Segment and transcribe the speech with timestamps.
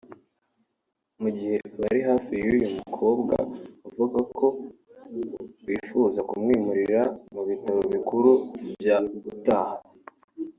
[1.21, 3.35] Mu gihe abari hafi y’uyu mukobwa
[3.83, 4.47] bavuga ko
[5.65, 7.01] bifuza kumwimurira
[7.33, 8.29] mu bitaro bikuru
[8.81, 8.97] bya
[9.31, 9.69] Utah